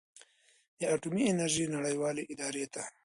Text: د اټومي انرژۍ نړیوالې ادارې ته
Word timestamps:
د 0.79 0.81
اټومي 0.93 1.23
انرژۍ 1.31 1.65
نړیوالې 1.75 2.23
ادارې 2.33 2.65
ته 2.73 2.83